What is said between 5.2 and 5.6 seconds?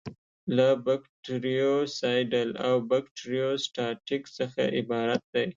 دي.